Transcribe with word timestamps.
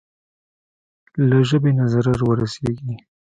له 1.27 1.37
ژبې 1.49 1.71
نه 1.77 1.85
ضرر 1.93 2.19
ورسېږي. 2.25 2.93